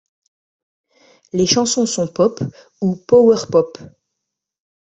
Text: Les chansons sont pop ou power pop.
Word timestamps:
Les 1.31 1.45
chansons 1.45 1.85
sont 1.85 2.07
pop 2.07 2.43
ou 2.81 2.95
power 2.95 3.41
pop. 3.51 3.77